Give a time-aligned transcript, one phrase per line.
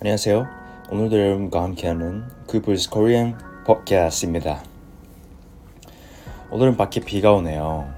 [0.00, 0.46] 안녕하세요.
[0.90, 4.64] 오늘도 여러분과 함께하는 그플스 코리안 팟캐스트입니다.
[6.50, 7.88] 오늘은 밖에 비가 오네요.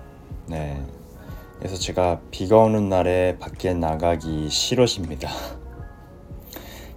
[0.46, 0.85] 네.
[1.56, 5.31] 그래서 제가 비가 오는 날에 밖에 나가기 싫어집니다.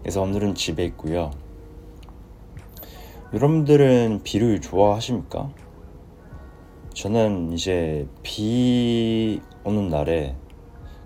[0.02, 1.32] 그래서 오늘은 집에 있고요.
[3.34, 5.52] 여러분들은 비를 좋아하십니까?
[7.02, 10.36] 저는 이제 비 오는 날에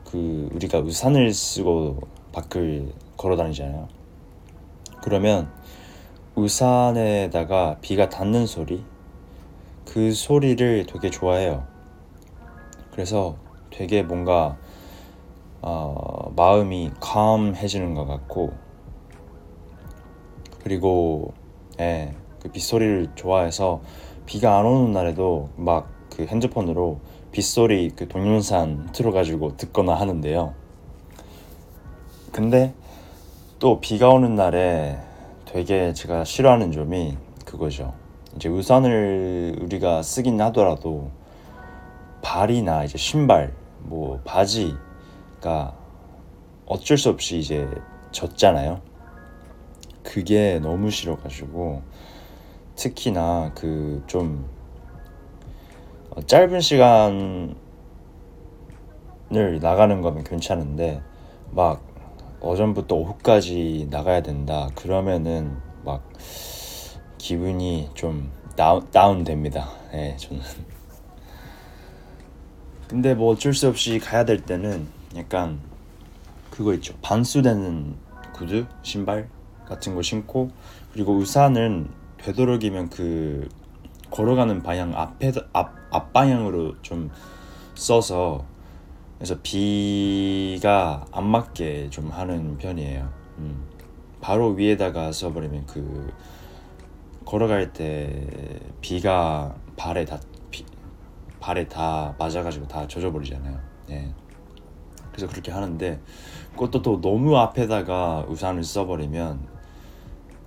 [0.03, 2.01] 그 우리가 우산을 쓰고
[2.33, 3.87] 밖을 걸어 다니잖아요.
[5.01, 5.49] 그러면
[6.35, 8.83] 우산에다가 비가 닿는 소리
[9.85, 11.65] 그 소리를 되게 좋아해요.
[12.91, 13.37] 그래서
[13.69, 14.57] 되게 뭔가
[15.61, 18.51] 어, 마음이 calm해지는 것 같고
[20.61, 21.33] 그리고
[21.79, 23.79] 예, 그 빗소리를 좋아해서
[24.25, 27.01] 비가 안 오는 날에도 막 그 핸드폰으로
[27.33, 30.53] 빗소리 그 동영상 틀어가지고 듣거나 하는데요.
[32.31, 32.73] 근데
[33.59, 34.97] 또 비가 오는 날에
[35.43, 37.93] 되게 제가 싫어하는 점이 그거죠.
[38.35, 41.11] 이제 우산을 우리가 쓰긴 하더라도
[42.21, 45.75] 발이나 이제 신발, 뭐 바지가
[46.65, 47.67] 어쩔 수 없이 이제
[48.11, 48.79] 젖잖아요.
[50.01, 51.81] 그게 너무 싫어가지고
[52.75, 54.45] 특히나 그좀
[56.09, 57.55] 어, 짧은 시간을
[59.61, 61.01] 나가는 거면 괜찮은데
[61.51, 61.83] 막
[62.41, 66.07] 어전부터 오후까지 나가야 된다 그러면은 막
[67.17, 69.69] 기분이 좀 다운, 다운됩니다.
[69.91, 70.43] 네, 저는.
[72.87, 75.59] 근데 뭐 어쩔 수 없이 가야 될 때는 약간
[76.51, 76.93] 그거 있죠.
[77.01, 77.95] 반수되는
[78.33, 79.27] 구두, 신발
[79.65, 80.51] 같은 거 신고
[80.93, 83.47] 그리고 우산은 되도록이면 그
[84.11, 87.11] 걸어가는 방향 앞에 앞, 앞 방향으로 좀
[87.75, 88.45] 써서
[89.17, 93.09] 그래서 비가 안 맞게 좀 하는 편이에요.
[93.39, 93.65] 음.
[94.21, 96.11] 바로 위에다가 써버리면 그
[97.25, 98.27] 걸어갈 때
[98.81, 100.19] 비가 발에 다
[100.51, 100.65] 비,
[101.39, 103.59] 발에 다 맞아가지고 다 젖어버리잖아요.
[103.91, 104.13] 예.
[105.11, 105.99] 그래서 그렇게 하는데
[106.53, 109.54] 그것도 또 너무 앞에다가 우산을 써버리면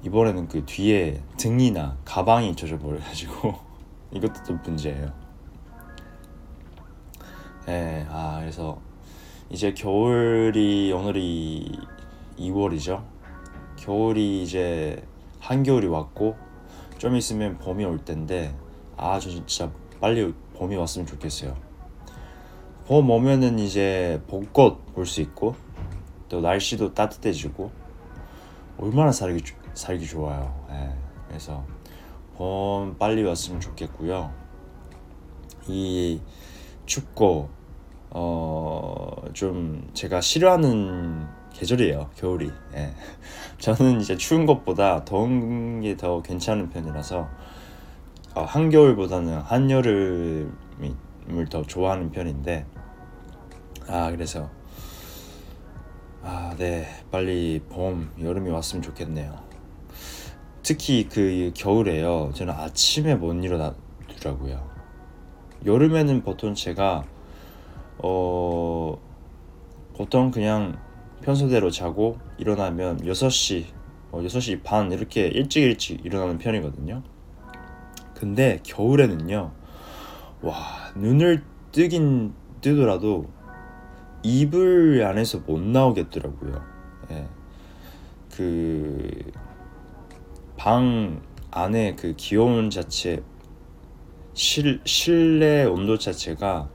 [0.02, 3.54] 이번에는 그 뒤에 등이나 가방이 젖어버려가지고
[4.12, 5.12] 이것도 좀 문제예요.
[7.66, 8.80] 네, 아 그래서
[9.50, 11.78] 이제 겨울이 오늘이
[12.38, 13.02] 2월이죠.
[13.76, 15.02] 겨울이 이제
[15.40, 16.36] 한겨울이 왔고
[16.98, 18.54] 좀 있으면 봄이 올 텐데
[18.96, 19.70] 아 저 진짜
[20.00, 21.54] 빨리 봄이 왔으면 좋겠어요.
[22.86, 25.54] 봄 오면은 이제 벚꽃 볼 수 있고
[26.28, 27.70] 또 날씨도 따뜻해지고
[28.78, 29.42] 얼마나 살기
[29.78, 30.66] 살기 좋아요.
[30.70, 30.92] 예,
[31.28, 31.64] 그래서
[32.36, 34.32] 봄 빨리 왔으면 좋겠고요.
[35.68, 36.20] 이
[36.86, 37.48] 춥고
[38.10, 42.94] 어 좀 제가 싫어하는 계절이에요 겨울이 예.
[43.58, 47.28] 저는 이제 추운 것보다 더운 게 더 괜찮은 편이라서
[48.34, 50.48] 어, 한겨울보다는 한여름을
[51.50, 52.66] 더 좋아하는 편인데
[53.86, 54.48] 아 그래서
[56.22, 59.47] 아 네 빨리 봄 여름이 왔으면 좋겠네요
[60.68, 62.30] 특히 그 겨울에요.
[62.34, 64.68] 저는 아침에 못 일어나더라고요.
[65.64, 67.06] 여름에는 보통 제가
[67.96, 68.98] 어
[69.96, 70.78] 보통 그냥
[71.22, 73.64] 평소대로 자고 일어나면 6시
[74.12, 77.02] 어, 6시 반 이렇게 일찍 일찍 일어나는 편이거든요.
[78.12, 79.50] 근데 겨울에는요.
[80.42, 80.54] 와,
[80.96, 83.24] 눈을 뜨긴 뜨더라도
[84.22, 86.62] 이불 안에서 못 나오겠더라고요.
[87.12, 87.26] 예.
[88.36, 89.32] 그
[90.68, 93.22] 방 안에 그 기온 자체
[94.34, 96.68] 실, 실내 온도 자체가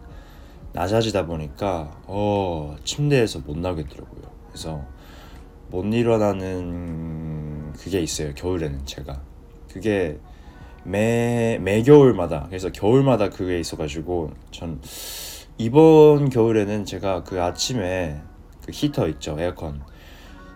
[0.71, 4.23] 낮아지다 보니까 어 침대에서 못 나오겠더라고요.
[4.47, 4.83] 그래서
[5.69, 8.33] 못 일어나는 그게 있어요.
[8.33, 9.21] 겨울에는 제가
[9.71, 10.19] 그게
[10.83, 14.81] 매 매겨울마다 그래서 겨울마다 그게 있어가지고 전
[15.59, 18.23] 이번 겨울에는 제가 그 아침에
[18.65, 19.83] 그 히터 있죠 에어컨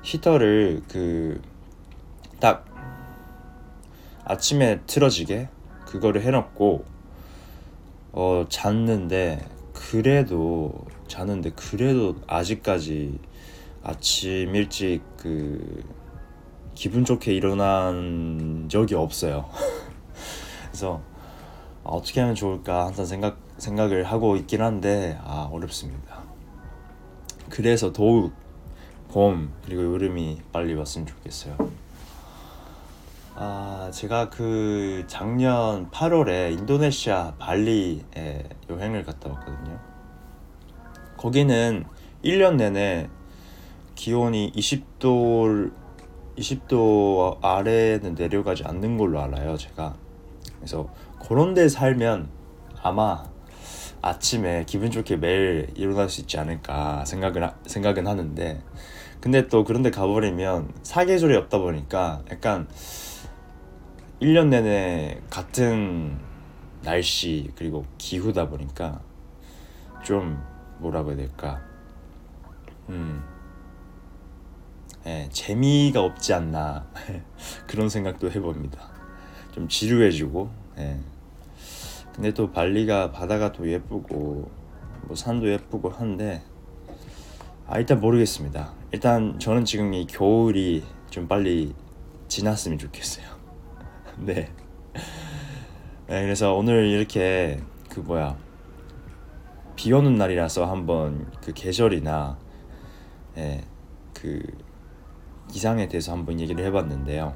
[0.02, 1.40] 히터를 그
[2.40, 2.66] 딱
[4.30, 5.48] 아침에 틀어지게
[5.86, 6.84] 그거를 해놓고
[8.12, 10.74] 어 잤는데 그래도
[11.08, 13.20] 자는데 그래도 아직까지
[13.84, 15.82] 아침 일찍 그
[16.76, 19.50] 기분 좋게 일어난 적이 없어요.
[20.72, 21.02] 그래서
[21.86, 26.22] 아, 어떻게 하면 좋을까 항상 생각 생각을 하고 있긴 한데 아 어렵습니다.
[27.50, 28.34] 그래서 더욱
[29.08, 31.56] 봄 그리고 여름이 빨리 왔으면 좋겠어요.
[33.40, 39.80] 아, 제가 그 작년 8월에 인도네시아 발리에 여행을 갔다 왔거든요.
[41.16, 41.86] 거기는
[42.24, 43.10] 1년 내내
[43.96, 45.72] 기온이 20도
[46.38, 49.96] 20도 아래는 내려가지 않는 걸로 알아요, 제가.
[50.58, 50.90] 그래서
[51.28, 52.30] 그런 데 살면
[52.82, 53.26] 아마
[54.02, 58.62] 아침에 기분 좋게 매일 일어날 수 있지 않을까 생각을 하, 생각은 하는데
[59.20, 62.68] 근데 또 그런 데 가버리면 사계절이 없다 보니까 약간
[64.22, 66.18] 1년 내내 같은
[66.82, 69.00] 날씨 그리고 기후다 보니까
[70.04, 70.42] 좀
[70.80, 71.62] 뭐라고 해야 될까?
[72.90, 73.24] 음.
[75.06, 76.88] 예, 재미가 없지 않나
[77.68, 78.90] 그런 생각도 해봅니다.
[79.52, 80.50] 좀 지루해지고
[80.80, 81.00] 예.
[82.14, 84.50] 근데 또 발리가 바다가 또 예쁘고
[85.04, 86.42] 뭐 산도 예쁘고 한데
[87.68, 88.74] 아 일단 모르겠습니다.
[88.92, 91.76] 일단 저는 지금 이 겨울이 좀 빨리
[92.28, 93.37] 지났으면 좋겠어요
[94.20, 94.50] 네.
[96.08, 97.60] 네 그래서 오늘 이렇게
[97.90, 98.38] 그 뭐야
[99.76, 102.38] 비 오는 날이라서 한번 그 계절이나
[103.38, 103.64] 예,
[104.14, 104.42] 그
[105.52, 107.36] 기상에 대해서 한번 얘기를 해봤는데요.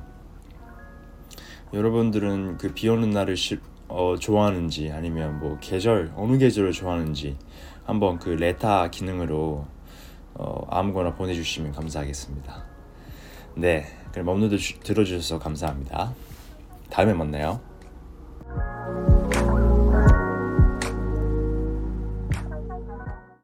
[1.74, 7.38] 여러분들은 그 비 오는 날을 시, 어, 좋아하는지 아니면 뭐 계절 어느 계절을 좋아하는지
[7.86, 9.68] 한번 그 레타 기능으로
[10.34, 12.66] 어, 아무거나 보내주시면 감사하겠습니다.
[13.56, 16.14] 네, 그럼 오늘도 주, 들어주셔서 감사합니다.
[16.92, 17.71] 다음에 만나요.